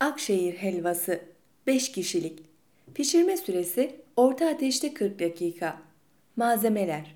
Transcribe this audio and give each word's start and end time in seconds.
Akşehir 0.00 0.54
helvası 0.54 1.20
5 1.66 1.92
kişilik. 1.92 2.38
Pişirme 2.94 3.36
süresi 3.36 4.00
orta 4.16 4.48
ateşte 4.48 4.94
40 4.94 5.20
dakika. 5.20 5.82
Malzemeler 6.36 7.14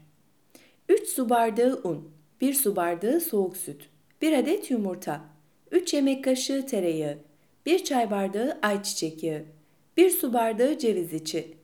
3 0.89 1.09
su 1.09 1.31
bardağı 1.31 1.81
un, 1.85 2.11
1 2.41 2.55
su 2.55 2.77
bardağı 2.77 3.21
soğuk 3.21 3.57
süt, 3.57 3.89
1 4.23 4.33
adet 4.33 4.71
yumurta, 4.71 5.21
3 5.71 5.95
yemek 5.95 6.25
kaşığı 6.25 6.67
tereyağı, 6.67 7.19
1 7.67 7.85
çay 7.85 8.11
bardağı 8.11 8.59
ayçiçek 8.63 9.23
yağı, 9.23 9.45
1 9.97 10.11
su 10.11 10.33
bardağı 10.33 10.79
ceviz 10.79 11.13
içi, 11.13 11.57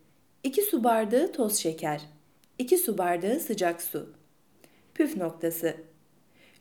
2 0.45 0.63
su 0.63 0.85
bardağı 0.85 1.33
toz 1.33 1.57
şeker, 1.57 2.03
2 2.59 2.79
su 2.79 2.99
bardağı 2.99 3.41
sıcak 3.41 3.83
su. 3.83 4.13
Püf 4.95 5.17
noktası 5.17 5.77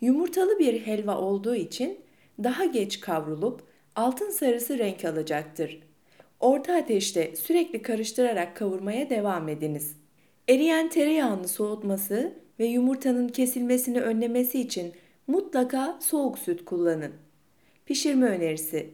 Yumurtalı 0.01 0.59
bir 0.59 0.81
helva 0.81 1.17
olduğu 1.17 1.55
için 1.55 1.99
daha 2.43 2.65
geç 2.65 2.99
kavrulup 2.99 3.63
altın 3.97 4.29
sarısı 4.29 4.77
renk 4.77 5.05
alacaktır. 5.05 5.79
Orta 6.39 6.75
ateşte 6.75 7.35
sürekli 7.35 7.81
karıştırarak 7.81 8.55
kavurmaya 8.55 9.09
devam 9.09 9.49
ediniz. 9.49 9.95
Eriyen 10.47 10.89
tereyağını 10.89 11.47
soğutması 11.47 12.33
ve 12.59 12.65
yumurtanın 12.65 13.27
kesilmesini 13.27 14.01
önlemesi 14.01 14.61
için 14.61 14.93
mutlaka 15.27 15.99
soğuk 16.01 16.39
süt 16.39 16.65
kullanın. 16.65 17.13
Pişirme 17.85 18.25
önerisi 18.25 18.89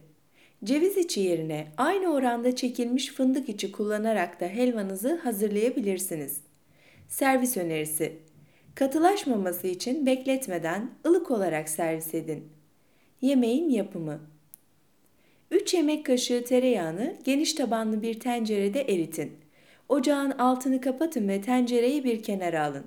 Ceviz 0.64 0.96
içi 0.96 1.20
yerine 1.20 1.66
aynı 1.76 2.12
oranda 2.12 2.56
çekilmiş 2.56 3.12
fındık 3.12 3.48
içi 3.48 3.72
kullanarak 3.72 4.40
da 4.40 4.46
helvanızı 4.46 5.14
hazırlayabilirsiniz. 5.14 6.40
Servis 7.08 7.56
önerisi 7.56 8.18
Katılaşmaması 8.74 9.66
için 9.66 10.06
bekletmeden 10.06 10.90
ılık 11.06 11.30
olarak 11.30 11.68
servis 11.68 12.14
edin. 12.14 12.48
Yemeğin 13.20 13.70
yapımı 13.70 14.33
3 15.74 15.78
yemek 15.78 16.06
kaşığı 16.06 16.44
tereyağını 16.44 17.16
geniş 17.24 17.52
tabanlı 17.52 18.02
bir 18.02 18.20
tencerede 18.20 18.80
eritin. 18.80 19.32
Ocağın 19.88 20.30
altını 20.30 20.80
kapatın 20.80 21.28
ve 21.28 21.40
tencereyi 21.40 22.04
bir 22.04 22.22
kenara 22.22 22.64
alın. 22.64 22.84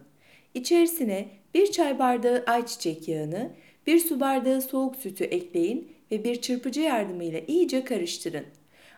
İçerisine 0.54 1.28
1 1.54 1.72
çay 1.72 2.00
bardağı 2.00 2.44
ayçiçek 2.48 3.08
yağını, 3.08 3.52
1 3.88 4.00
su 4.00 4.20
bardağı 4.20 4.62
soğuk 4.62 4.96
sütü 4.96 5.24
ekleyin 5.24 5.92
ve 6.12 6.24
bir 6.24 6.42
çırpıcı 6.42 6.82
yardımıyla 6.82 7.40
iyice 7.48 7.84
karıştırın. 7.86 8.46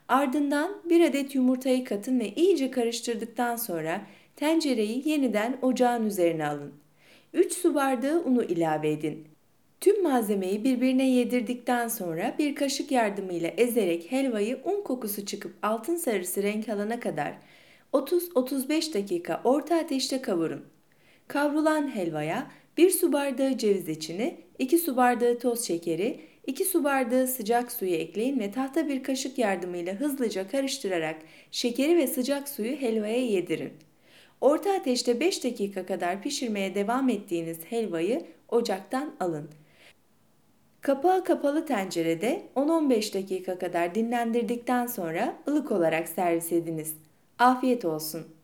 Ardından 0.08 0.81
1 0.89 1.02
adet 1.02 1.36
yumurtayı 1.36 1.86
katın 1.86 2.19
ve 2.19 2.30
iyice 2.30 2.71
karıştırdıktan 2.71 3.55
sonra 3.55 4.02
tencereyi 4.36 5.09
yeniden 5.09 5.58
ocağın 5.61 6.05
üzerine 6.05 6.47
alın. 6.47 6.73
3 7.33 7.53
su 7.53 7.75
bardağı 7.75 8.23
unu 8.23 8.44
ilave 8.44 8.92
edin. 8.92 9.27
Tüm 9.81 10.03
malzemeyi 10.03 10.63
birbirine 10.63 11.09
yedirdikten 11.09 11.88
sonra 11.88 12.35
bir 12.39 12.55
kaşık 12.55 12.91
yardımıyla 12.91 13.49
ezerek 13.58 14.11
helvayı 14.11 14.59
un 14.63 14.83
kokusu 14.83 15.25
çıkıp 15.25 15.53
altın 15.61 15.95
sarısı 15.95 16.44
renk 16.44 16.69
alana 16.69 16.99
kadar 16.99 17.33
30-35 17.94 18.94
dakika 18.94 19.41
orta 19.44 19.75
ateşte 19.75 20.21
kavurun. 20.21 20.66
Kavrulan 21.27 21.95
helvaya 21.95 22.52
1 22.77 22.89
su 22.89 23.13
bardağı 23.13 23.58
ceviz 23.58 23.89
içini, 23.89 24.38
2 24.59 24.77
su 24.77 24.97
bardağı 24.97 25.39
toz 25.39 25.63
şekeri, 25.63 26.19
2 26.47 26.66
su 26.66 26.83
bardağı 26.83 27.27
sıcak 27.27 27.71
suyu 27.71 27.93
ekleyin 27.93 28.39
ve 28.39 28.52
tahta 28.52 28.88
bir 28.88 29.03
kaşık 29.03 29.38
yardımıyla 29.38 29.93
hızlıca 29.93 30.47
karıştırarak 30.47 31.21
şekeri 31.52 31.97
ve 31.97 32.08
sıcak 32.08 32.49
suyu 32.49 32.75
helvaya 32.75 33.25
yedirin. 33.25 33.73
Orta 34.41 34.73
ateşte 34.73 35.19
5 35.19 35.43
dakika 35.43 35.86
kadar 35.86 36.21
pişirmeye 36.21 36.75
devam 36.75 37.09
ettiğiniz 37.09 37.59
helvayı 37.69 38.25
ocaktan 38.49 39.16
alın. 39.19 39.49
Kapağı 40.81 41.23
kapalı 41.23 41.66
tencerede 41.66 42.47
10-15 42.55 43.13
dakika 43.13 43.59
kadar 43.59 43.95
dinlendirdikten 43.95 44.88
sonra 44.88 45.38
ılık 45.47 45.71
olarak 45.71 46.09
servis 46.09 46.52
ediniz. 46.52 46.95
Afiyet 47.39 47.86
olsun. 47.86 48.39